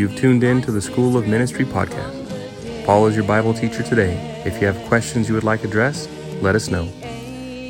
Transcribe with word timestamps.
You've 0.00 0.16
tuned 0.16 0.42
in 0.44 0.62
to 0.62 0.72
the 0.72 0.80
School 0.80 1.18
of 1.18 1.28
Ministry 1.28 1.66
podcast. 1.66 2.86
Paul 2.86 3.06
is 3.06 3.14
your 3.14 3.26
Bible 3.26 3.52
teacher 3.52 3.82
today. 3.82 4.14
If 4.46 4.58
you 4.58 4.66
have 4.66 4.88
questions 4.88 5.28
you 5.28 5.34
would 5.34 5.44
like 5.44 5.62
addressed, 5.62 6.08
let 6.40 6.56
us 6.56 6.70
know. 6.70 6.90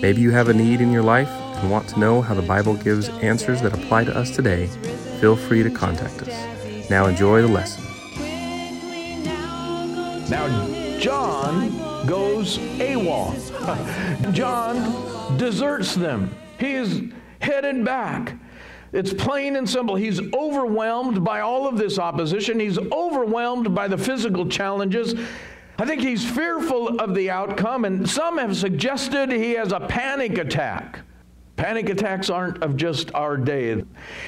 Maybe 0.01 0.21
you 0.21 0.31
have 0.31 0.49
a 0.49 0.55
need 0.55 0.81
in 0.81 0.93
your 0.93 1.03
life 1.03 1.29
and 1.29 1.69
want 1.73 1.89
to 1.89 1.99
know 1.99 2.23
how 2.23 2.35
the 2.35 2.43
Bible 2.43 2.77
gives 2.77 3.09
answers 3.09 3.63
that 3.63 3.75
apply 3.75 4.05
to 4.05 4.17
us 4.17 4.31
today. 4.31 4.69
Feel 5.21 5.35
free 5.35 5.65
to 5.65 5.71
contact 5.71 6.23
us. 6.23 6.89
Now 6.89 7.07
enjoy 7.07 7.43
the 7.43 7.49
lesson. 7.49 7.83
Now, 10.31 10.47
John 11.01 12.07
goes 12.07 12.59
AWOL. 12.59 14.33
John 14.33 15.37
deserts 15.37 15.97
them. 15.97 16.33
He 16.61 16.75
is 16.75 17.03
headed 17.41 17.85
back. 17.85 18.37
It's 18.93 19.13
plain 19.13 19.57
and 19.57 19.69
simple. 19.69 19.95
He's 19.95 20.21
overwhelmed 20.33 21.25
by 21.25 21.41
all 21.41 21.69
of 21.69 21.79
this 21.79 21.99
opposition. 21.99 22.59
He's 22.59 22.79
overwhelmed 22.79 23.75
by 23.75 23.89
the 23.89 23.99
physical 23.99 24.49
challenges. 24.49 25.15
I 25.79 25.87
think 25.87 26.03
he's 26.03 26.29
fearful 26.29 27.01
of 27.01 27.15
the 27.15 27.31
outcome, 27.31 27.85
and 27.85 28.09
some 28.09 28.37
have 28.39 28.57
suggested 28.57 29.31
he 29.31 29.53
has 29.53 29.73
a 29.73 29.81
panic 29.81 30.39
attack. 30.39 31.01
Panic 31.57 31.89
attacks 31.89 32.31
aren't 32.31 32.63
of 32.63 32.77
just 32.77 33.15
our 33.15 33.37
day. 33.37 33.83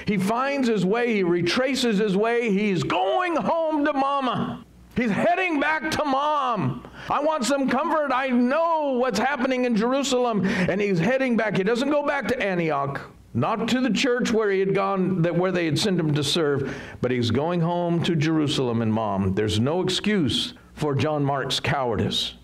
He 0.06 0.16
finds 0.16 0.68
his 0.68 0.86
way, 0.86 1.14
he 1.14 1.22
retraces 1.22 1.98
his 1.98 2.16
way, 2.16 2.50
he's 2.50 2.82
going 2.82 3.36
home 3.36 3.84
to 3.84 3.92
mama. 3.92 4.64
He's 4.94 5.10
heading 5.10 5.58
back 5.58 5.90
to 5.92 6.04
mom. 6.04 6.86
I 7.08 7.20
want 7.20 7.44
some 7.44 7.68
comfort. 7.68 8.12
I 8.12 8.28
know 8.28 8.98
what's 8.98 9.18
happening 9.18 9.64
in 9.64 9.74
Jerusalem. 9.74 10.46
And 10.46 10.80
he's 10.80 10.98
heading 10.98 11.36
back. 11.36 11.56
He 11.56 11.64
doesn't 11.64 11.88
go 11.88 12.06
back 12.06 12.28
to 12.28 12.42
Antioch, 12.42 13.00
not 13.34 13.68
to 13.68 13.80
the 13.80 13.90
church 13.90 14.30
where 14.32 14.50
he 14.50 14.60
had 14.60 14.74
gone, 14.74 15.22
that 15.22 15.34
where 15.34 15.52
they 15.52 15.64
had 15.64 15.78
sent 15.78 15.98
him 15.98 16.14
to 16.14 16.24
serve, 16.24 16.76
but 17.00 17.10
he's 17.10 17.30
going 17.30 17.60
home 17.60 18.02
to 18.04 18.14
Jerusalem 18.14 18.82
and 18.82 18.92
mom. 18.92 19.34
There's 19.34 19.58
no 19.58 19.82
excuse 19.82 20.54
for 20.74 20.94
John 20.94 21.24
Mark's 21.24 21.60
cowardice. 21.60 22.34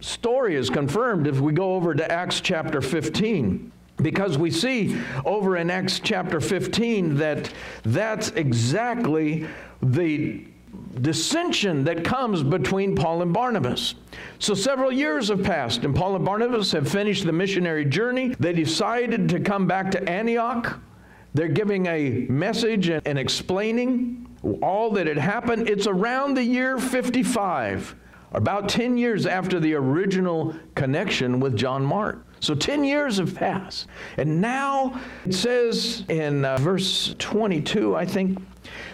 Story 0.00 0.56
is 0.56 0.70
confirmed 0.70 1.26
if 1.26 1.40
we 1.40 1.52
go 1.52 1.74
over 1.74 1.94
to 1.94 2.10
Acts 2.10 2.40
chapter 2.40 2.80
15 2.80 3.72
because 4.02 4.36
we 4.36 4.50
see 4.50 5.00
over 5.24 5.56
in 5.56 5.70
Acts 5.70 6.00
chapter 6.00 6.40
15 6.40 7.16
that 7.16 7.52
that's 7.84 8.30
exactly 8.30 9.46
the 9.82 10.44
dissension 11.00 11.84
that 11.84 12.04
comes 12.04 12.42
between 12.42 12.94
Paul 12.94 13.22
and 13.22 13.32
Barnabas. 13.32 13.94
So 14.38 14.54
several 14.54 14.92
years 14.92 15.28
have 15.28 15.42
passed, 15.42 15.84
and 15.84 15.94
Paul 15.94 16.16
and 16.16 16.24
Barnabas 16.24 16.72
have 16.72 16.88
finished 16.88 17.24
the 17.24 17.32
missionary 17.32 17.84
journey. 17.84 18.34
They 18.38 18.52
decided 18.52 19.28
to 19.30 19.40
come 19.40 19.66
back 19.66 19.90
to 19.92 20.08
Antioch. 20.08 20.78
They're 21.34 21.48
giving 21.48 21.86
a 21.86 22.26
message 22.28 22.88
and 22.88 23.18
explaining 23.18 24.28
all 24.62 24.90
that 24.92 25.06
had 25.06 25.18
happened. 25.18 25.68
It's 25.68 25.86
around 25.86 26.34
the 26.34 26.44
year 26.44 26.78
55, 26.78 27.96
about 28.32 28.68
10 28.68 28.96
years 28.96 29.26
after 29.26 29.58
the 29.58 29.74
original 29.74 30.54
connection 30.74 31.40
with 31.40 31.56
John 31.56 31.84
Mark. 31.84 32.24
So 32.40 32.54
10 32.54 32.84
years 32.84 33.16
have 33.16 33.34
passed. 33.34 33.86
And 34.18 34.40
now 34.40 35.00
it 35.24 35.32
says 35.32 36.04
in 36.08 36.44
uh, 36.44 36.58
verse 36.58 37.14
22, 37.18 37.96
I 37.96 38.04
think, 38.04 38.38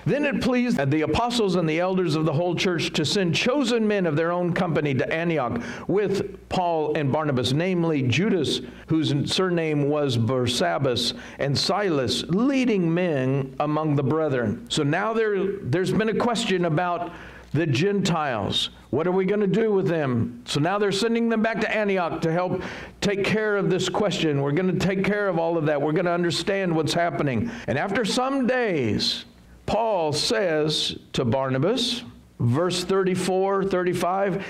then 0.04 0.24
it 0.24 0.40
pleased 0.40 0.78
the 0.90 1.02
apostles 1.02 1.56
and 1.56 1.68
the 1.68 1.80
elders 1.80 2.16
of 2.16 2.24
the 2.24 2.32
whole 2.32 2.54
church 2.54 2.92
to 2.94 3.04
send 3.04 3.34
chosen 3.34 3.86
men 3.86 4.06
of 4.06 4.16
their 4.16 4.32
own 4.32 4.52
company 4.52 4.94
to 4.94 5.12
Antioch 5.12 5.62
with 5.89 6.48
Paul 6.48 6.96
and 6.96 7.12
Barnabas, 7.12 7.52
namely 7.52 8.02
Judas, 8.02 8.61
whose 8.89 9.12
surname 9.33 9.89
was 9.89 10.17
Barsabbas, 10.17 11.14
and 11.39 11.56
Silas, 11.56 12.24
leading 12.24 12.92
men 12.92 13.55
among 13.61 13.96
the 13.96 14.02
brethren. 14.02 14.67
So 14.68 14.83
now 14.83 15.12
there, 15.12 15.58
there's 15.62 15.92
been 15.92 16.08
a 16.08 16.14
question 16.14 16.64
about 16.64 17.12
the 17.52 17.66
Gentiles. 17.66 18.70
What 18.90 19.06
are 19.06 19.12
we 19.12 19.24
going 19.24 19.40
to 19.40 19.46
do 19.46 19.72
with 19.72 19.86
them? 19.86 20.42
So 20.46 20.61
now 20.61 20.78
they're 20.78 20.92
sending 20.92 21.28
them 21.28 21.42
back 21.42 21.61
to 21.61 21.70
Antioch 21.77 22.20
to 22.22 22.33
help 22.33 22.62
take 23.00 23.24
care 23.24 23.56
of 23.56 23.70
this 23.70 23.89
question. 23.89 24.42
We're 24.42 24.52
going 24.52 24.78
to 24.78 24.86
take 24.86 25.05
care 25.05 25.28
of 25.28 25.39
all 25.39 25.56
of 25.56 25.66
that. 25.66 25.80
We're 25.80 25.92
going 25.92 26.06
to 26.06 26.12
understand 26.12 26.74
what's 26.74 26.95
happening. 26.95 27.50
And 27.66 27.78
after 27.78 28.05
some 28.05 28.46
days, 28.46 29.24
Paul 29.70 30.13
says 30.13 30.97
to 31.13 31.25
Barnabas, 31.25 32.03
verse 32.41 32.83
34, 32.83 33.63
35, 33.67 34.45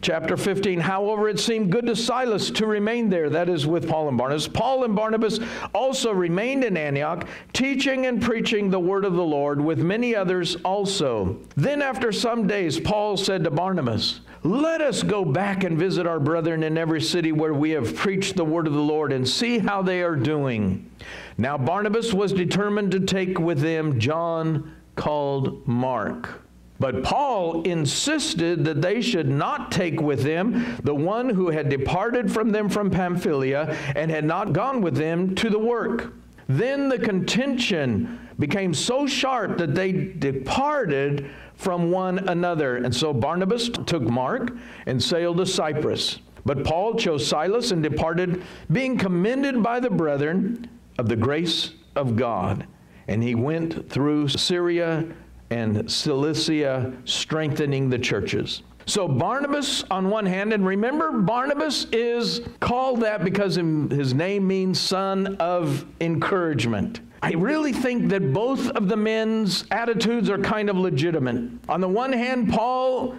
chapter 0.00 0.36
15, 0.36 0.80
however, 0.80 1.28
it 1.28 1.38
seemed 1.38 1.70
good 1.70 1.86
to 1.86 1.96
Silas 1.96 2.50
to 2.52 2.66
remain 2.66 3.10
there, 3.10 3.28
that 3.30 3.48
is, 3.48 3.66
with 3.66 3.88
Paul 3.88 4.08
and 4.08 4.18
Barnabas. 4.18 4.48
Paul 4.48 4.84
and 4.84 4.94
Barnabas 4.96 5.40
also 5.74 6.12
remained 6.12 6.64
in 6.64 6.76
Antioch, 6.76 7.26
teaching 7.52 8.06
and 8.06 8.22
preaching 8.22 8.70
the 8.70 8.80
word 8.80 9.04
of 9.04 9.14
the 9.14 9.24
Lord 9.24 9.60
with 9.60 9.78
many 9.78 10.14
others 10.14 10.56
also. 10.64 11.38
Then, 11.56 11.82
after 11.82 12.12
some 12.12 12.46
days, 12.46 12.78
Paul 12.80 13.16
said 13.16 13.44
to 13.44 13.50
Barnabas, 13.50 14.20
Let 14.42 14.80
us 14.80 15.02
go 15.02 15.24
back 15.24 15.64
and 15.64 15.78
visit 15.78 16.06
our 16.06 16.20
brethren 16.20 16.62
in 16.62 16.78
every 16.78 17.00
city 17.00 17.32
where 17.32 17.54
we 17.54 17.70
have 17.70 17.94
preached 17.94 18.36
the 18.36 18.44
word 18.44 18.66
of 18.66 18.72
the 18.72 18.80
Lord 18.80 19.12
and 19.12 19.28
see 19.28 19.58
how 19.58 19.82
they 19.82 20.02
are 20.02 20.16
doing. 20.16 20.90
Now, 21.36 21.58
Barnabas 21.58 22.14
was 22.14 22.32
determined 22.32 22.92
to 22.92 23.00
take 23.00 23.38
with 23.38 23.60
them 23.60 23.98
John 23.98 24.74
called 24.96 25.66
Mark. 25.66 26.40
But 26.80 27.04
Paul 27.04 27.62
insisted 27.62 28.64
that 28.64 28.82
they 28.82 29.00
should 29.00 29.28
not 29.28 29.70
take 29.70 30.00
with 30.00 30.22
them 30.22 30.76
the 30.82 30.94
one 30.94 31.30
who 31.30 31.50
had 31.50 31.68
departed 31.68 32.32
from 32.32 32.50
them 32.50 32.68
from 32.68 32.90
Pamphylia 32.90 33.76
and 33.94 34.10
had 34.10 34.24
not 34.24 34.52
gone 34.52 34.80
with 34.80 34.96
them 34.96 35.34
to 35.36 35.48
the 35.48 35.58
work. 35.58 36.12
Then 36.48 36.88
the 36.88 36.98
contention 36.98 38.18
became 38.38 38.74
so 38.74 39.06
sharp 39.06 39.56
that 39.58 39.74
they 39.74 39.92
departed 39.92 41.30
from 41.54 41.90
one 41.90 42.28
another. 42.28 42.76
And 42.76 42.94
so 42.94 43.12
Barnabas 43.14 43.68
took 43.68 44.02
Mark 44.02 44.52
and 44.86 45.02
sailed 45.02 45.38
to 45.38 45.46
Cyprus. 45.46 46.18
But 46.44 46.64
Paul 46.64 46.96
chose 46.96 47.26
Silas 47.26 47.70
and 47.70 47.82
departed, 47.82 48.42
being 48.70 48.98
commended 48.98 49.62
by 49.62 49.80
the 49.80 49.88
brethren 49.88 50.68
of 50.98 51.08
the 51.08 51.16
grace 51.16 51.70
of 51.96 52.16
God. 52.16 52.66
And 53.08 53.22
he 53.22 53.34
went 53.34 53.88
through 53.88 54.28
Syria 54.28 55.06
and 55.54 55.88
Cilicia, 55.88 56.92
strengthening 57.04 57.88
the 57.88 57.98
churches. 57.98 58.64
So, 58.86 59.06
Barnabas 59.06 59.84
on 59.90 60.10
one 60.10 60.26
hand, 60.26 60.52
and 60.52 60.66
remember, 60.66 61.12
Barnabas 61.12 61.86
is 61.92 62.42
called 62.60 63.00
that 63.02 63.24
because 63.24 63.54
his 63.54 64.12
name 64.12 64.46
means 64.46 64.80
son 64.80 65.36
of 65.36 65.86
encouragement. 66.00 67.00
I 67.22 67.32
really 67.32 67.72
think 67.72 68.10
that 68.10 68.32
both 68.32 68.68
of 68.70 68.88
the 68.88 68.96
men's 68.96 69.64
attitudes 69.70 70.28
are 70.28 70.38
kind 70.38 70.68
of 70.68 70.76
legitimate. 70.76 71.50
On 71.68 71.80
the 71.80 71.88
one 71.88 72.12
hand, 72.12 72.52
Paul, 72.52 73.14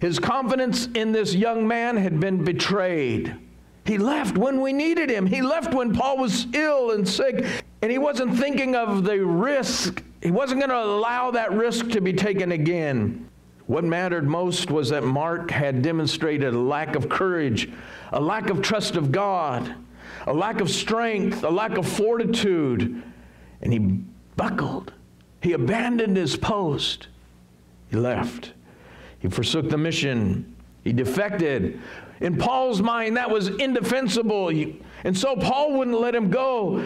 his 0.00 0.18
confidence 0.18 0.88
in 0.94 1.12
this 1.12 1.32
young 1.32 1.66
man 1.66 1.96
had 1.96 2.18
been 2.18 2.44
betrayed. 2.44 3.34
He 3.86 3.96
left 3.96 4.36
when 4.36 4.60
we 4.60 4.74
needed 4.74 5.08
him. 5.10 5.26
He 5.26 5.40
left 5.40 5.72
when 5.72 5.94
Paul 5.94 6.18
was 6.18 6.48
ill 6.52 6.90
and 6.90 7.08
sick, 7.08 7.46
and 7.80 7.90
he 7.90 7.98
wasn't 7.98 8.36
thinking 8.36 8.74
of 8.74 9.04
the 9.04 9.24
risk. 9.24 10.02
He 10.22 10.30
wasn't 10.30 10.60
going 10.60 10.70
to 10.70 10.82
allow 10.82 11.30
that 11.30 11.52
risk 11.52 11.90
to 11.90 12.00
be 12.00 12.12
taken 12.12 12.52
again. 12.52 13.28
What 13.66 13.84
mattered 13.84 14.26
most 14.26 14.70
was 14.70 14.88
that 14.88 15.04
Mark 15.04 15.50
had 15.50 15.82
demonstrated 15.82 16.54
a 16.54 16.58
lack 16.58 16.96
of 16.96 17.08
courage, 17.08 17.70
a 18.12 18.20
lack 18.20 18.50
of 18.50 18.62
trust 18.62 18.96
of 18.96 19.12
God, 19.12 19.74
a 20.26 20.32
lack 20.32 20.60
of 20.60 20.70
strength, 20.70 21.44
a 21.44 21.50
lack 21.50 21.76
of 21.76 21.86
fortitude, 21.86 23.02
and 23.60 23.72
he 23.72 23.78
buckled. 24.36 24.92
He 25.42 25.52
abandoned 25.52 26.16
his 26.16 26.36
post. 26.36 27.08
He 27.90 27.96
left. 27.96 28.52
He 29.18 29.28
forsook 29.28 29.68
the 29.68 29.78
mission. 29.78 30.56
He 30.82 30.92
defected. 30.92 31.80
In 32.20 32.36
Paul's 32.36 32.82
mind, 32.82 33.16
that 33.16 33.30
was 33.30 33.48
indefensible. 33.48 34.50
And 35.04 35.16
so 35.16 35.36
Paul 35.36 35.74
wouldn't 35.74 36.00
let 36.00 36.14
him 36.14 36.30
go. 36.30 36.84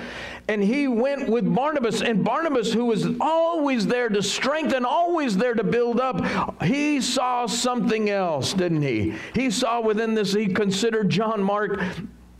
And 0.49 0.63
he 0.63 0.89
went 0.89 1.29
with 1.29 1.53
Barnabas. 1.55 2.03
And 2.03 2.25
Barnabas, 2.25 2.73
who 2.73 2.87
was 2.87 3.07
always 3.21 3.87
there 3.87 4.09
to 4.09 4.23
strengthen, 4.23 4.85
always 4.85 5.37
there 5.37 5.55
to 5.55 5.65
build 5.65 6.01
up, 6.01 6.63
he 6.63 7.01
saw 7.01 7.47
something 7.47 8.11
else, 8.11 8.53
didn't 8.53 8.83
he? 8.83 9.15
He 9.35 9.51
saw 9.51 9.81
within 9.81 10.15
this, 10.15 10.33
he 10.33 10.47
considered 10.47 11.11
John 11.11 11.43
Mark. 11.43 11.81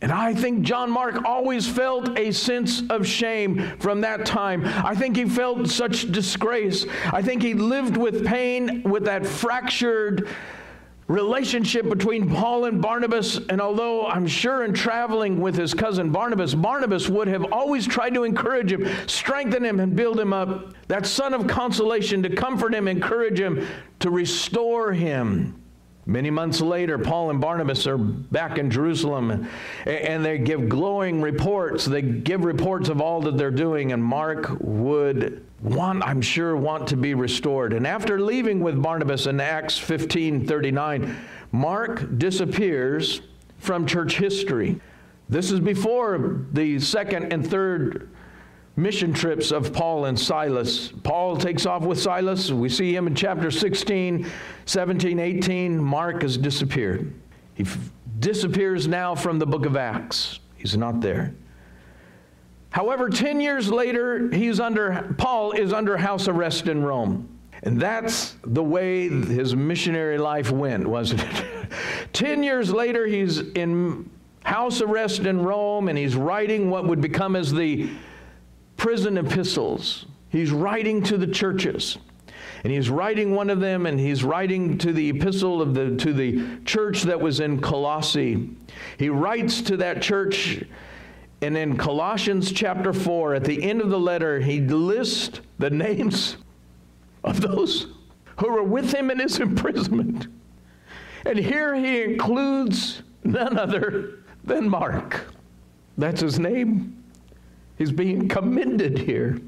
And 0.01 0.11
I 0.11 0.33
think 0.33 0.63
John 0.63 0.91
Mark 0.91 1.23
always 1.23 1.65
felt 1.65 2.19
a 2.19 2.33
sense 2.33 2.83
of 2.89 3.07
shame 3.07 3.77
from 3.79 4.01
that 4.01 4.25
time. 4.25 4.65
I 4.65 4.95
think 4.95 5.15
he 5.15 5.23
felt 5.23 5.69
such 5.69 6.11
disgrace. 6.11 6.85
I 7.13 7.21
think 7.21 7.41
he 7.41 7.53
lived 7.53 7.95
with 7.95 8.25
pain, 8.25 8.83
with 8.83 9.05
that 9.05 9.25
fractured 9.25 10.27
relationship 11.07 11.89
between 11.89 12.29
Paul 12.29 12.65
and 12.65 12.81
Barnabas. 12.81 13.39
And 13.49 13.59
although 13.61 14.07
I'm 14.07 14.27
sure 14.27 14.63
in 14.63 14.73
traveling 14.73 15.39
with 15.39 15.55
his 15.55 15.73
cousin 15.73 16.11
Barnabas, 16.11 16.53
Barnabas 16.53 17.09
would 17.09 17.27
have 17.27 17.51
always 17.51 17.87
tried 17.87 18.13
to 18.13 18.23
encourage 18.23 18.71
him, 18.71 18.87
strengthen 19.07 19.63
him, 19.63 19.79
and 19.79 19.95
build 19.95 20.19
him 20.19 20.33
up. 20.33 20.73
That 20.87 21.05
son 21.05 21.33
of 21.33 21.47
consolation 21.47 22.23
to 22.23 22.35
comfort 22.35 22.73
him, 22.73 22.87
encourage 22.87 23.39
him, 23.39 23.65
to 23.99 24.09
restore 24.09 24.93
him. 24.93 25.62
Many 26.05 26.29
months 26.29 26.59
later, 26.59 26.97
Paul 26.97 27.29
and 27.29 27.39
Barnabas 27.39 27.87
are 27.87 27.97
back 27.97 28.57
in 28.57 28.69
Jerusalem 28.69 29.47
and 29.85 30.23
they 30.23 30.37
give 30.37 30.67
glowing 30.67 31.21
reports. 31.21 31.85
They 31.85 32.01
give 32.01 32.43
reports 32.43 32.89
of 32.89 32.99
all 32.99 33.21
that 33.21 33.37
they're 33.37 33.51
doing, 33.51 33.93
and 33.93 34.03
Mark 34.03 34.57
would 34.59 35.45
want, 35.61 36.03
I'm 36.03 36.21
sure, 36.21 36.57
want 36.57 36.87
to 36.89 36.97
be 36.97 37.13
restored. 37.13 37.71
And 37.71 37.87
after 37.87 38.19
leaving 38.19 38.59
with 38.59 38.81
Barnabas 38.81 39.27
in 39.27 39.39
Acts 39.39 39.77
15 39.77 40.45
39, 40.45 41.15
Mark 41.53 42.17
disappears 42.17 43.21
from 43.59 43.85
church 43.85 44.17
history. 44.17 44.81
This 45.29 45.51
is 45.51 45.61
before 45.61 46.41
the 46.51 46.79
second 46.79 47.31
and 47.31 47.49
third 47.49 48.09
mission 48.75 49.13
trips 49.13 49.51
of 49.51 49.71
Paul 49.71 50.05
and 50.05 50.19
Silas. 50.19 50.91
Paul 51.03 51.37
takes 51.37 51.65
off 51.65 51.83
with 51.83 51.99
Silas. 51.99 52.51
We 52.51 52.69
see 52.69 52.95
him 52.95 53.07
in 53.07 53.15
chapter 53.15 53.51
16, 53.51 54.25
17, 54.65 55.19
18. 55.19 55.77
Mark 55.77 56.23
has 56.23 56.37
disappeared. 56.37 57.13
He 57.53 57.63
f- 57.63 57.91
disappears 58.19 58.87
now 58.87 59.13
from 59.13 59.37
the 59.37 59.45
book 59.45 59.65
of 59.65 59.75
Acts. 59.75 60.39
He's 60.55 60.75
not 60.75 61.01
there. 61.01 61.35
However, 62.71 63.09
10 63.09 63.39
years 63.39 63.69
later, 63.69 64.31
he's 64.31 64.59
under 64.59 65.13
Paul 65.19 65.51
is 65.51 65.71
under 65.71 65.95
house 65.95 66.27
arrest 66.27 66.67
in 66.67 66.83
Rome. 66.83 67.29
And 67.61 67.79
that's 67.79 68.35
the 68.43 68.63
way 68.63 69.07
his 69.07 69.55
missionary 69.55 70.17
life 70.17 70.51
went, 70.51 70.85
wasn't 70.87 71.21
it? 71.23 71.45
10 72.13 72.41
years 72.41 72.71
later, 72.71 73.05
he's 73.05 73.39
in 73.39 74.09
house 74.43 74.81
arrest 74.81 75.19
in 75.19 75.41
Rome 75.41 75.87
and 75.87 75.97
he's 75.97 76.15
writing 76.15 76.69
what 76.69 76.87
would 76.87 76.99
become 76.99 77.35
as 77.35 77.53
the 77.53 77.89
prison 78.83 79.17
epistles. 79.17 80.07
He's 80.27 80.51
writing 80.51 81.01
to 81.03 81.17
the 81.17 81.25
churches. 81.25 81.97
And 82.65 82.73
he's 82.73 82.89
writing 82.89 83.33
one 83.33 83.49
of 83.49 83.61
them, 83.61 83.85
and 83.85 83.97
he's 83.97 84.25
writing 84.25 84.77
to 84.79 84.91
the 84.91 85.09
epistle 85.09 85.61
of 85.61 85.73
the 85.73 85.95
to 85.95 86.11
the 86.11 86.57
church 86.65 87.03
that 87.03 87.19
was 87.19 87.39
in 87.39 87.61
Colossae. 87.61 88.49
He 88.97 89.07
writes 89.07 89.61
to 89.61 89.77
that 89.77 90.01
church, 90.01 90.65
and 91.41 91.55
in 91.55 91.77
Colossians 91.77 92.51
chapter 92.51 92.91
4, 92.91 93.35
at 93.35 93.45
the 93.45 93.63
end 93.63 93.79
of 93.79 93.89
the 93.89 93.99
letter, 93.99 94.41
he 94.41 94.59
lists 94.59 95.39
the 95.59 95.69
names 95.69 96.35
of 97.23 97.39
those 97.39 97.87
who 98.37 98.51
were 98.51 98.63
with 98.63 98.93
him 98.93 99.09
in 99.09 99.19
his 99.19 99.39
imprisonment. 99.47 100.27
And 101.25 101.39
here 101.39 101.73
he 101.73 102.03
includes 102.03 103.01
none 103.23 103.57
other 103.57 104.19
than 104.43 104.67
Mark. 104.67 105.25
That's 105.97 106.19
his 106.19 106.37
name. 106.37 107.02
He's 107.77 107.91
being 107.91 108.27
commended 108.27 108.97
here. 108.97 109.39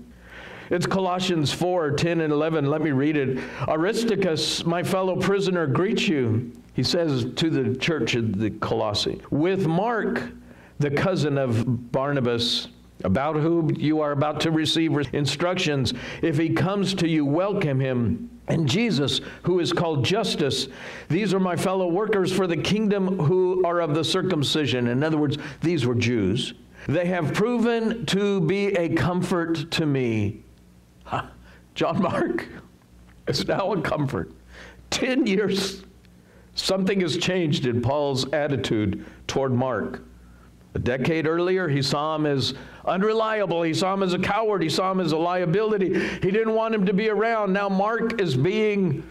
It's 0.70 0.88
Colossians 0.88 1.54
4 1.54 1.92
10 1.92 2.22
and 2.22 2.34
11. 2.34 2.66
Let 2.66 2.82
me 2.82 2.92
read 2.92 3.18
it. 3.18 3.40
Aristarchus, 3.68 4.66
my 4.66 4.82
fellow 4.82 5.16
prisoner, 5.16 5.68
greets 5.68 6.08
you. 6.08 6.52
He 6.74 6.84
says 6.84 7.26
to 7.36 7.50
the 7.50 7.76
church 7.78 8.16
of 8.16 8.38
the 8.40 8.50
Colossae, 8.50 9.22
with 9.30 9.68
Mark, 9.68 10.24
the 10.80 10.92
cousin 10.92 11.38
of 11.38 11.92
Barnabas, 11.92 12.68
about 13.04 13.36
whom 13.36 13.70
you 13.76 14.02
are 14.02 14.12
about 14.12 14.42
to 14.42 14.52
receive 14.52 14.92
instructions. 15.14 15.94
If 16.22 16.38
he 16.38 16.50
comes 16.50 16.94
to 16.96 17.08
you, 17.08 17.26
welcome 17.26 17.80
him. 17.80 18.30
And 18.48 18.68
Jesus, 18.68 19.22
who 19.44 19.60
is 19.60 19.72
called 19.72 20.04
Justus, 20.04 20.68
these 21.10 21.34
are 21.34 21.40
my 21.40 21.56
fellow 21.56 21.88
workers 21.88 22.32
for 22.32 22.48
the 22.48 22.58
kingdom 22.58 23.20
who 23.20 23.64
are 23.66 23.80
of 23.82 23.96
the 23.96 24.04
circumcision. 24.04 24.88
In 24.88 25.04
other 25.04 25.18
words, 25.18 25.38
these 25.62 25.86
were 25.86 25.96
Jews. 25.96 26.54
They 26.88 27.08
have 27.08 27.34
proven 27.34 28.06
to 28.08 28.42
be 28.42 28.68
a 28.68 28.90
comfort 28.90 29.72
to 29.72 29.86
me. 29.86 30.44
John 31.74 32.02
Mark 32.02 32.48
is 33.28 33.48
now 33.48 33.74
a 33.74 33.82
comfort. 33.82 34.32
Ten 34.92 35.26
years, 35.26 35.84
something 36.54 37.02
has 37.02 37.18
changed 37.18 37.66
in 37.66 37.82
Paul's 37.82 38.32
attitude 38.32 39.06
toward 39.28 39.52
Mark. 39.52 40.04
A 40.76 40.80
decade 40.80 41.26
earlier, 41.26 41.68
he 41.68 41.82
saw 41.82 42.16
him 42.16 42.26
as 42.26 42.54
unreliable. 42.86 43.64
He 43.64 43.74
saw 43.74 43.94
him 43.94 44.04
as 44.04 44.14
a 44.14 44.20
coward. 44.20 44.62
He 44.62 44.70
saw 44.70 44.92
him 44.92 45.00
as 45.00 45.12
a 45.12 45.18
liability. 45.18 46.00
He 46.22 46.32
didn't 46.32 46.54
want 46.54 46.76
him 46.76 46.86
to 46.86 46.94
be 46.94 47.10
around. 47.10 47.54
Now, 47.54 47.70
Mark 47.70 48.22
is 48.22 48.36
being 48.36 49.10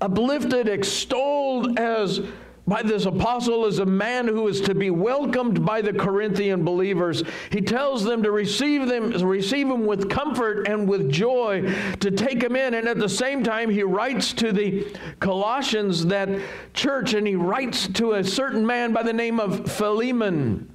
uplifted, 0.00 0.68
extolled 0.68 1.78
as 1.78 2.22
by 2.66 2.82
this 2.82 3.04
apostle 3.04 3.66
as 3.66 3.78
a 3.78 3.86
man 3.86 4.26
who 4.26 4.48
is 4.48 4.60
to 4.62 4.74
be 4.74 4.90
welcomed 4.90 5.64
by 5.64 5.82
the 5.82 5.92
Corinthian 5.92 6.64
believers. 6.64 7.22
He 7.50 7.60
tells 7.60 8.04
them 8.04 8.22
to 8.22 8.30
receive 8.30 8.88
them, 8.88 9.10
receive 9.10 9.68
him 9.68 9.84
with 9.84 10.08
comfort 10.08 10.66
and 10.66 10.88
with 10.88 11.10
joy, 11.10 11.70
to 12.00 12.10
take 12.10 12.42
him 12.42 12.56
in. 12.56 12.74
And 12.74 12.88
at 12.88 12.98
the 12.98 13.08
same 13.08 13.44
time, 13.44 13.68
he 13.68 13.82
writes 13.82 14.32
to 14.34 14.52
the 14.52 14.86
Colossians, 15.20 16.06
that 16.06 16.28
church, 16.72 17.14
and 17.14 17.26
he 17.26 17.34
writes 17.34 17.88
to 17.88 18.12
a 18.12 18.24
certain 18.24 18.66
man 18.66 18.92
by 18.92 19.02
the 19.02 19.12
name 19.12 19.38
of 19.38 19.70
Philemon. 19.70 20.73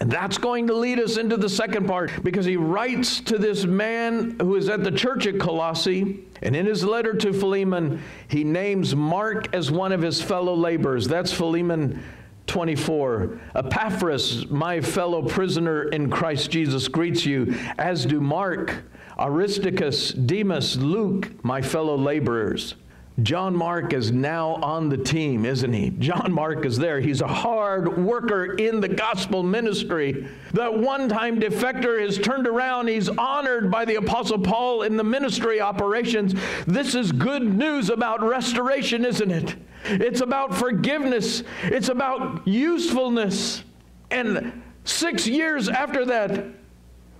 And 0.00 0.10
that's 0.10 0.38
going 0.38 0.66
to 0.66 0.74
lead 0.74 0.98
us 0.98 1.16
into 1.16 1.36
the 1.36 1.48
second 1.48 1.86
part 1.86 2.10
because 2.24 2.46
he 2.46 2.56
writes 2.56 3.20
to 3.20 3.38
this 3.38 3.64
man 3.64 4.36
who 4.40 4.56
is 4.56 4.68
at 4.68 4.82
the 4.82 4.90
church 4.90 5.26
at 5.26 5.38
Colossae. 5.38 6.24
And 6.40 6.56
in 6.56 6.66
his 6.66 6.82
letter 6.82 7.14
to 7.14 7.32
Philemon, 7.32 8.02
he 8.26 8.42
names 8.42 8.96
Mark 8.96 9.54
as 9.54 9.70
one 9.70 9.92
of 9.92 10.02
his 10.02 10.20
fellow 10.20 10.54
laborers. 10.54 11.06
That's 11.06 11.32
Philemon 11.32 12.02
24. 12.46 13.40
Epaphras, 13.54 14.50
my 14.50 14.80
fellow 14.80 15.22
prisoner 15.22 15.84
in 15.90 16.10
Christ 16.10 16.50
Jesus, 16.50 16.88
greets 16.88 17.24
you, 17.24 17.54
as 17.78 18.04
do 18.04 18.20
Mark, 18.20 18.82
Aristarchus, 19.18 20.12
Demas, 20.12 20.76
Luke, 20.76 21.44
my 21.44 21.62
fellow 21.62 21.96
laborers. 21.96 22.74
John 23.20 23.54
Mark 23.54 23.92
is 23.92 24.10
now 24.10 24.54
on 24.62 24.88
the 24.88 24.96
team, 24.96 25.44
isn't 25.44 25.72
he? 25.72 25.90
John 25.90 26.32
Mark 26.32 26.64
is 26.64 26.78
there. 26.78 26.98
He's 26.98 27.20
a 27.20 27.26
hard 27.26 27.98
worker 28.02 28.54
in 28.54 28.80
the 28.80 28.88
gospel 28.88 29.42
ministry. 29.42 30.26
That 30.54 30.78
one 30.78 31.10
time 31.10 31.38
defector 31.38 32.00
is 32.00 32.18
turned 32.18 32.46
around. 32.46 32.88
He's 32.88 33.10
honored 33.10 33.70
by 33.70 33.84
the 33.84 33.96
Apostle 33.96 34.38
Paul 34.38 34.82
in 34.82 34.96
the 34.96 35.04
ministry 35.04 35.60
operations. 35.60 36.34
This 36.66 36.94
is 36.94 37.12
good 37.12 37.42
news 37.42 37.90
about 37.90 38.22
restoration, 38.22 39.04
isn't 39.04 39.30
it? 39.30 39.56
It's 39.84 40.22
about 40.22 40.54
forgiveness, 40.54 41.42
it's 41.64 41.88
about 41.90 42.46
usefulness. 42.48 43.62
And 44.10 44.62
six 44.84 45.26
years 45.26 45.68
after 45.68 46.06
that, 46.06 46.46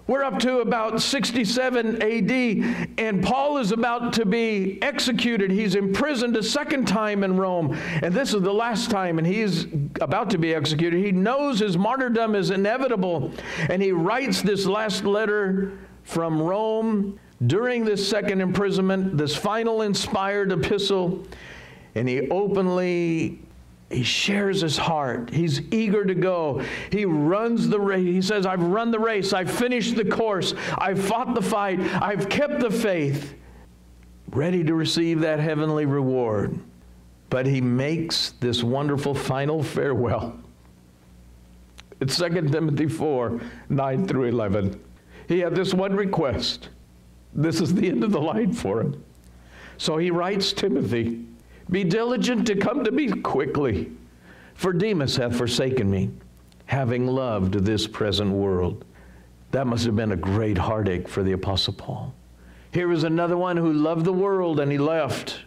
we're 0.06 0.24
up 0.24 0.38
to 0.40 0.58
about 0.58 1.00
67 1.00 2.02
AD, 2.02 2.90
and 2.98 3.22
Paul 3.22 3.58
is 3.58 3.70
about 3.70 4.12
to 4.14 4.26
be 4.26 4.82
executed. 4.82 5.50
He's 5.50 5.74
imprisoned 5.74 6.36
a 6.36 6.42
second 6.42 6.86
time 6.86 7.22
in 7.22 7.36
Rome, 7.36 7.78
and 8.02 8.12
this 8.12 8.34
is 8.34 8.42
the 8.42 8.52
last 8.52 8.90
time, 8.90 9.18
and 9.18 9.26
he's 9.26 9.66
about 10.00 10.28
to 10.30 10.38
be 10.38 10.54
executed. 10.54 11.04
He 11.04 11.12
knows 11.12 11.60
his 11.60 11.78
martyrdom 11.78 12.34
is 12.34 12.50
inevitable, 12.50 13.32
and 13.70 13.80
he 13.80 13.92
writes 13.92 14.42
this 14.42 14.66
last 14.66 15.04
letter 15.04 15.78
from 16.02 16.42
Rome 16.42 17.18
during 17.46 17.84
this 17.84 18.06
second 18.06 18.40
imprisonment, 18.40 19.16
this 19.16 19.36
final 19.36 19.82
inspired 19.82 20.50
epistle, 20.50 21.24
and 21.94 22.08
he 22.08 22.28
openly 22.28 23.40
he 23.92 24.02
shares 24.02 24.60
his 24.60 24.76
heart. 24.76 25.30
He's 25.30 25.60
eager 25.72 26.04
to 26.04 26.14
go. 26.14 26.62
He 26.90 27.04
runs 27.04 27.68
the 27.68 27.80
race. 27.80 28.04
He 28.04 28.22
says, 28.22 28.46
I've 28.46 28.62
run 28.62 28.90
the 28.90 28.98
race. 28.98 29.32
I've 29.32 29.50
finished 29.50 29.96
the 29.96 30.04
course. 30.04 30.54
I've 30.78 31.02
fought 31.02 31.34
the 31.34 31.42
fight. 31.42 31.80
I've 32.02 32.28
kept 32.28 32.60
the 32.60 32.70
faith, 32.70 33.34
ready 34.30 34.64
to 34.64 34.74
receive 34.74 35.20
that 35.20 35.40
heavenly 35.40 35.86
reward. 35.86 36.58
But 37.30 37.46
he 37.46 37.60
makes 37.60 38.30
this 38.40 38.62
wonderful 38.62 39.14
final 39.14 39.62
farewell. 39.62 40.38
It's 42.00 42.16
2 42.18 42.48
Timothy 42.48 42.88
4 42.88 43.40
9 43.68 44.08
through 44.08 44.24
11. 44.24 44.80
He 45.28 45.38
had 45.38 45.54
this 45.54 45.72
one 45.72 45.94
request. 45.94 46.68
This 47.34 47.60
is 47.60 47.74
the 47.74 47.88
end 47.88 48.04
of 48.04 48.12
the 48.12 48.20
line 48.20 48.52
for 48.52 48.80
him. 48.80 49.02
So 49.78 49.96
he 49.96 50.10
writes 50.10 50.52
Timothy 50.52 51.24
be 51.72 51.82
diligent 51.82 52.46
to 52.46 52.54
come 52.54 52.84
to 52.84 52.92
me 52.92 53.10
quickly, 53.10 53.90
for 54.54 54.72
Demas 54.72 55.16
hath 55.16 55.34
forsaken 55.34 55.90
me, 55.90 56.10
having 56.66 57.06
loved 57.06 57.54
this 57.54 57.86
present 57.86 58.30
world. 58.30 58.84
That 59.50 59.66
must 59.66 59.84
have 59.86 59.96
been 59.96 60.12
a 60.12 60.16
great 60.16 60.58
heartache 60.58 61.08
for 61.08 61.22
the 61.22 61.32
Apostle 61.32 61.72
Paul. 61.72 62.14
Here 62.72 62.88
was 62.88 63.04
another 63.04 63.36
one 63.36 63.56
who 63.56 63.72
loved 63.72 64.04
the 64.04 64.12
world 64.12 64.60
and 64.60 64.70
he 64.70 64.78
left. 64.78 65.40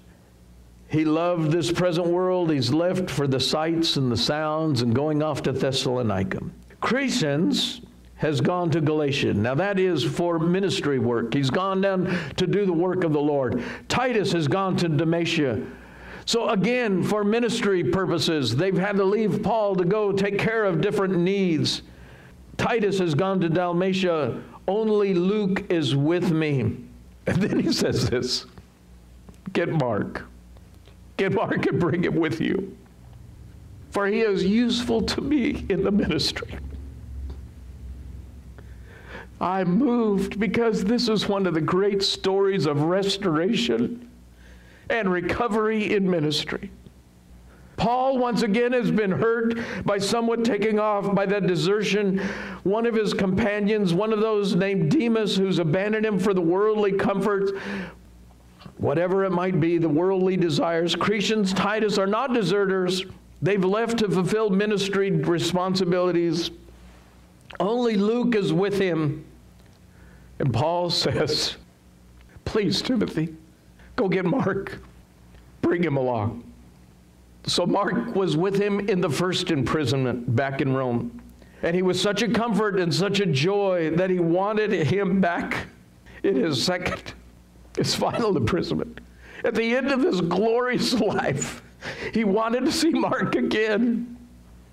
He 0.90 1.06
loved 1.06 1.52
this 1.52 1.72
present 1.72 2.08
world. 2.08 2.52
He's 2.52 2.72
left 2.72 3.10
for 3.10 3.28
the 3.28 3.40
sights 3.40 3.98
and 3.98 4.12
the 4.12 4.18
sounds 4.18 4.82
and 4.82 4.94
going 4.94 5.24
off 5.24 5.42
to 5.44 5.52
Thessalonica. 5.52 6.42
Crescens 6.82 7.84
has 8.18 8.42
gone 8.42 8.70
to 8.72 8.82
Galatia. 8.82 9.34
Now, 9.34 9.56
that 9.56 9.80
is 9.80 10.04
for 10.04 10.40
ministry 10.40 11.00
work. 11.00 11.34
He's 11.34 11.50
gone 11.50 11.82
down 11.82 12.16
to 12.38 12.48
do 12.48 12.66
the 12.66 12.74
work 12.74 13.04
of 13.04 13.12
the 13.12 13.20
Lord. 13.20 13.64
Titus 13.88 14.32
has 14.32 14.48
gone 14.48 14.76
to 14.78 14.88
Dalmatia 14.88 15.66
so, 16.26 16.50
again, 16.50 17.04
for 17.04 17.24
ministry 17.24 17.84
purposes, 17.84 18.56
they've 18.56 18.78
had 18.78 18.98
to 18.98 19.04
leave 19.04 19.44
Paul 19.44 19.76
to 19.76 19.86
go 19.86 20.12
take 20.12 20.40
care 20.40 20.66
of 20.66 20.82
different 20.82 21.18
needs. 21.18 21.84
Titus 22.58 22.98
has 22.98 23.14
gone 23.14 23.40
to 23.42 23.50
Dalmatia. 23.50 24.42
Only 24.68 25.14
Luke 25.14 25.70
is 25.70 25.96
with 25.96 26.32
me. 26.32 26.78
And 27.28 27.42
then 27.42 27.60
he 27.60 27.74
says 27.74 28.08
this 28.08 28.46
Get 29.54 29.68
Mark. 29.70 30.28
Get 31.18 31.34
Mark 31.34 31.66
and 31.66 31.80
bring 31.80 32.04
him 32.04 32.18
with 32.18 32.40
you, 32.40 32.78
for 33.90 34.06
he 34.06 34.22
is 34.22 34.44
useful 34.44 35.02
to 35.02 35.22
me 35.22 35.66
in 35.70 35.84
the 35.84 35.90
ministry. 35.90 36.60
I'm 39.42 39.80
moved 39.80 40.40
because 40.40 40.84
this 40.84 41.10
is 41.10 41.28
one 41.28 41.48
of 41.48 41.56
the 41.56 41.62
great 41.62 42.04
stories 42.04 42.68
of 42.68 42.84
restoration 42.84 44.08
and 44.90 45.12
recovery 45.12 45.94
in 45.94 46.10
ministry. 46.10 46.72
Paul, 47.78 48.18
once 48.18 48.42
again, 48.42 48.72
has 48.72 48.90
been 48.90 49.12
hurt 49.12 49.58
by 49.86 49.98
somewhat 49.98 50.46
taking 50.46 50.80
off 50.80 51.14
by 51.14 51.26
that 51.26 51.46
desertion. 51.46 52.20
One 52.64 52.86
of 52.86 52.96
his 52.96 53.14
companions, 53.14 53.94
one 53.94 54.14
of 54.14 54.22
those 54.22 54.56
named 54.56 54.92
Demas, 54.92 55.36
who's 55.36 55.60
abandoned 55.60 56.06
him 56.06 56.18
for 56.18 56.34
the 56.34 56.42
worldly 56.42 56.94
comforts, 56.94 57.52
whatever 58.78 59.26
it 59.26 59.32
might 59.32 59.60
be, 59.60 59.78
the 59.78 59.90
worldly 59.90 60.38
desires. 60.38 60.96
Crescens, 60.96 61.54
Titus 61.54 61.98
are 61.98 62.08
not 62.08 62.34
deserters. 62.34 63.06
They've 63.42 63.64
left 63.64 64.00
to 64.00 64.10
fulfill 64.10 64.50
ministry 64.50 65.12
responsibilities. 65.12 66.52
Only 67.60 67.96
Luke 67.96 68.36
is 68.36 68.54
with 68.54 68.80
him. 68.80 69.26
And 70.40 70.54
Paul 70.54 70.90
says, 70.90 71.58
Please, 72.46 72.82
Timothy, 72.82 73.36
go 73.96 74.08
get 74.08 74.26
Mark, 74.26 74.80
bring 75.62 75.84
him 75.84 75.98
along. 75.98 76.44
So 77.48 77.66
Mark 77.66 78.16
was 78.16 78.36
with 78.36 78.60
him 78.60 78.80
in 78.90 79.02
the 79.02 79.10
first 79.10 79.52
imprisonment 79.52 80.36
back 80.36 80.62
in 80.62 80.74
Rome. 80.74 81.22
And 81.62 81.76
he 81.76 81.82
was 81.82 82.02
such 82.02 82.22
a 82.22 82.28
comfort 82.28 82.80
and 82.80 82.94
such 82.94 83.20
a 83.20 83.26
joy 83.26 83.92
that 83.92 84.10
he 84.10 84.20
wanted 84.20 84.72
him 84.72 85.22
back 85.22 85.68
in 86.24 86.36
his 86.36 86.64
second, 86.64 87.14
his 87.78 87.96
final 87.96 88.36
imprisonment. 88.36 89.00
At 89.44 89.56
the 89.56 89.76
end 89.76 89.92
of 89.92 90.02
his 90.02 90.22
glorious 90.22 90.94
life, 90.94 91.62
he 92.14 92.24
wanted 92.24 92.66
to 92.66 92.72
see 92.72 92.90
Mark 92.90 93.36
again. 93.36 94.18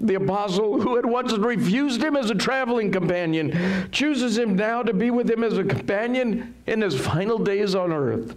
The 0.00 0.14
apostle 0.14 0.81
who 0.81 0.97
had 0.97 1.07
once 1.07 1.33
refused 1.35 2.02
him 2.02 2.17
as 2.17 2.31
a 2.31 2.35
traveling 2.35 2.91
companion 2.91 3.88
chooses 3.93 4.37
him 4.37 4.57
now 4.57 4.83
to 4.83 4.93
be 4.93 5.11
with 5.11 5.31
him 5.31 5.45
as 5.45 5.59
a 5.59 5.64
companion 5.64 6.55
in 6.67 6.81
his 6.81 6.99
final 6.99 7.38
days 7.38 7.75
on 7.75 7.93
earth. 7.93 8.35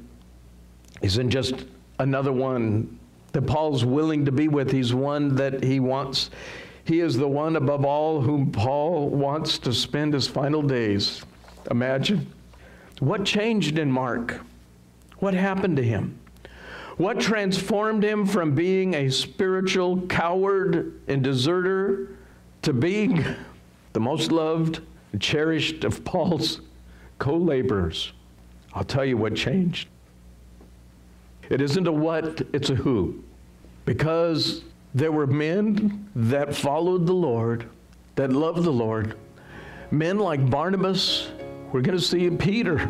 Isn't 1.01 1.29
just 1.29 1.65
another 1.99 2.31
one 2.31 2.99
that 3.31 3.43
Paul's 3.43 3.83
willing 3.83 4.25
to 4.25 4.31
be 4.31 4.47
with. 4.47 4.71
He's 4.71 4.93
one 4.93 5.35
that 5.35 5.63
he 5.63 5.79
wants. 5.79 6.29
He 6.85 7.01
is 7.01 7.17
the 7.17 7.27
one 7.27 7.55
above 7.55 7.83
all 7.83 8.21
whom 8.21 8.51
Paul 8.51 9.09
wants 9.09 9.59
to 9.59 9.73
spend 9.73 10.13
his 10.13 10.27
final 10.27 10.61
days. 10.61 11.23
Imagine. 11.69 12.31
What 12.99 13.25
changed 13.25 13.77
in 13.77 13.91
Mark? 13.91 14.39
What 15.19 15.33
happened 15.33 15.77
to 15.77 15.83
him? 15.83 16.17
What 16.97 17.19
transformed 17.19 18.03
him 18.03 18.25
from 18.25 18.55
being 18.55 18.93
a 18.93 19.09
spiritual 19.09 20.01
coward 20.07 21.01
and 21.07 21.21
deserter 21.21 22.17
to 22.61 22.71
being 22.71 23.25
the 23.91 23.99
most 23.99 24.31
loved 24.31 24.79
and 25.11 25.21
cherished 25.21 25.83
of 25.83 26.05
Paul's 26.05 26.61
co 27.19 27.35
laborers? 27.35 28.13
I'll 28.73 28.85
tell 28.85 29.03
you 29.03 29.17
what 29.17 29.35
changed. 29.35 29.89
It 31.49 31.61
isn't 31.61 31.87
a 31.87 31.91
what, 31.91 32.41
it's 32.53 32.69
a 32.69 32.75
who. 32.75 33.23
Because 33.85 34.63
there 34.93 35.11
were 35.11 35.27
men 35.27 36.09
that 36.15 36.55
followed 36.55 37.05
the 37.05 37.13
Lord, 37.13 37.69
that 38.15 38.31
loved 38.31 38.63
the 38.63 38.71
Lord. 38.71 39.17
Men 39.91 40.17
like 40.17 40.49
Barnabas, 40.49 41.29
we're 41.71 41.81
going 41.81 41.97
to 41.97 42.03
see 42.03 42.29
Peter. 42.29 42.89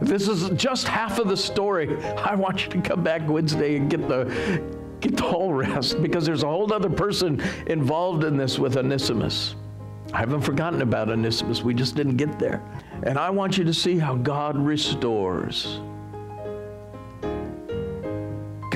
This 0.00 0.28
is 0.28 0.50
just 0.50 0.86
half 0.86 1.18
of 1.18 1.28
the 1.28 1.36
story. 1.36 1.96
I 2.18 2.34
want 2.34 2.64
you 2.64 2.70
to 2.70 2.80
come 2.80 3.02
back 3.02 3.26
Wednesday 3.28 3.76
and 3.76 3.90
get 3.90 4.06
the 4.08 4.24
get 5.00 5.16
the 5.16 5.22
whole 5.22 5.52
rest 5.52 6.00
because 6.00 6.24
there's 6.24 6.42
a 6.42 6.48
whole 6.48 6.72
other 6.72 6.88
person 6.88 7.42
involved 7.66 8.24
in 8.24 8.36
this 8.36 8.58
with 8.58 8.76
Onesimus. 8.76 9.54
I 10.12 10.18
haven't 10.18 10.42
forgotten 10.42 10.82
about 10.82 11.10
Onesimus. 11.10 11.62
We 11.62 11.74
just 11.74 11.96
didn't 11.96 12.16
get 12.16 12.38
there. 12.38 12.62
And 13.02 13.18
I 13.18 13.30
want 13.30 13.58
you 13.58 13.64
to 13.64 13.74
see 13.74 13.98
how 13.98 14.14
God 14.14 14.56
restores. 14.56 15.80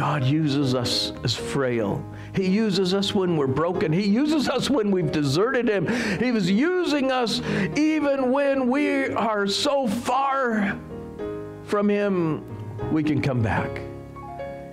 God 0.01 0.25
uses 0.25 0.75
us 0.75 1.13
as 1.25 1.35
frail. 1.35 2.03
He 2.35 2.49
uses 2.49 2.95
us 2.95 3.15
when 3.15 3.37
we're 3.37 3.47
broken. 3.47 3.93
He 3.93 4.07
uses 4.07 4.49
us 4.49 4.71
when 4.71 4.91
we've 4.91 5.13
deserted 5.13 5.69
Him. 5.69 5.87
He 6.19 6.33
was 6.33 6.51
using 6.51 7.13
us 7.13 7.43
even 7.77 8.33
when 8.33 8.71
we 8.71 9.13
are 9.13 9.47
so 9.47 9.87
far 9.87 10.79
from 11.65 11.91
Him, 11.91 12.43
we 12.91 13.03
can 13.03 13.21
come 13.21 13.43
back. 13.43 13.83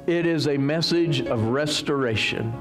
It 0.08 0.26
is 0.26 0.48
a 0.48 0.56
message 0.56 1.20
of 1.20 1.44
restoration. 1.48 2.54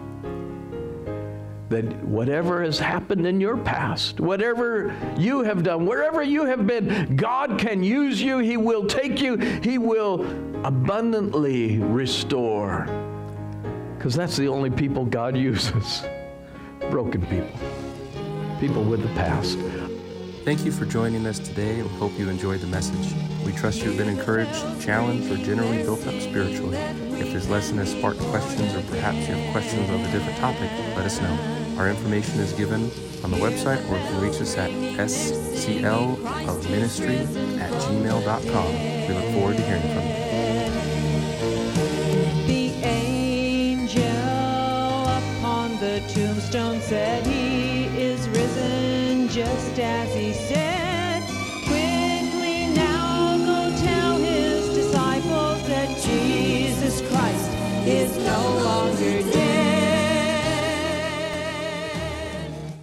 That 1.68 1.84
whatever 2.04 2.64
has 2.64 2.80
happened 2.80 3.28
in 3.28 3.40
your 3.40 3.56
past, 3.56 4.18
whatever 4.18 4.92
you 5.16 5.42
have 5.42 5.62
done, 5.62 5.86
wherever 5.86 6.20
you 6.20 6.44
have 6.46 6.66
been, 6.66 7.14
God 7.14 7.60
can 7.60 7.84
use 7.84 8.20
you. 8.20 8.38
He 8.38 8.56
will 8.56 8.86
take 8.86 9.20
you. 9.20 9.36
He 9.36 9.78
will 9.78 10.45
abundantly 10.64 11.78
restore. 11.78 12.86
Because 13.96 14.14
that's 14.14 14.36
the 14.36 14.48
only 14.48 14.70
people 14.70 15.04
God 15.04 15.36
uses 15.48 16.04
broken 16.90 17.24
people, 17.26 17.50
people 18.60 18.84
with 18.84 19.02
the 19.02 19.08
past. 19.14 19.58
Thank 20.44 20.64
you 20.64 20.70
for 20.70 20.86
joining 20.86 21.26
us 21.26 21.40
today. 21.40 21.82
We 21.82 21.88
hope 21.88 22.16
you 22.16 22.28
enjoyed 22.28 22.60
the 22.60 22.68
message. 22.68 23.12
We 23.44 23.50
trust 23.52 23.82
you've 23.82 23.96
been 23.96 24.08
encouraged, 24.08 24.80
challenged, 24.80 25.32
or 25.32 25.38
generally 25.38 25.82
built 25.82 26.06
up 26.06 26.20
spiritually. 26.20 26.76
If 27.18 27.32
this 27.32 27.48
lesson 27.48 27.78
has 27.78 27.90
sparked 27.90 28.20
questions 28.20 28.72
or 28.74 28.82
perhaps 28.82 29.26
you 29.26 29.34
have 29.34 29.50
questions 29.52 29.90
on 29.90 29.98
a 30.00 30.12
different 30.12 30.38
topic, 30.38 30.70
let 30.94 31.06
us 31.06 31.20
know. 31.20 31.36
Our 31.78 31.90
information 31.90 32.38
is 32.38 32.52
given 32.52 32.92
on 33.24 33.32
the 33.32 33.38
website 33.38 33.84
or 33.90 33.98
you 33.98 34.04
can 34.04 34.20
reach 34.20 34.40
us 34.40 34.56
at 34.56 34.70
sclofministry 34.70 37.26
at 37.58 37.72
gmail.com. 37.72 38.72
We 39.08 39.14
look 39.14 39.32
forward 39.34 39.56
to 39.56 39.62
hearing 39.62 39.82
from 39.82 40.06
you. 40.06 40.25